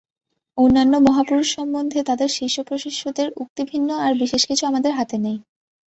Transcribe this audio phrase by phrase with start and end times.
[0.57, 5.37] অন্যান্য মহাপুরুষ সম্বন্ধে তাঁদের শিষ্য-প্রশিষ্যদের উক্তি ভিন্ন আর বিশেষ কিছু আমাদের হাতে নেই।